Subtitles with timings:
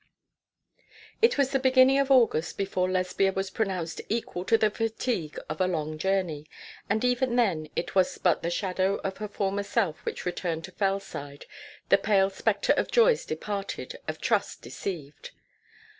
[1.21, 5.61] It was the beginning of August before Lesbia was pronounced equal to the fatigue of
[5.61, 6.47] a long journey;
[6.89, 10.71] and even then it was but the shadow of her former self which returned to
[10.71, 11.45] Fellside,
[11.89, 15.29] the pale spectre of joys departed, of trust deceived.